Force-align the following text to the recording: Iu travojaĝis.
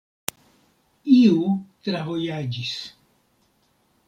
Iu 1.17 1.35
travojaĝis. 1.89 2.75